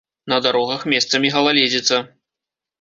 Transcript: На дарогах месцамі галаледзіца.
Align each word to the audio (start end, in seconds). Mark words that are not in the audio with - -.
На 0.31 0.39
дарогах 0.45 0.87
месцамі 0.95 1.33
галаледзіца. 1.37 2.03